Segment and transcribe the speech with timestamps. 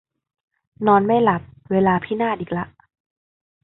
[0.87, 1.41] นอนไม่หลับ
[1.71, 2.65] เวลาพินาศอีกละ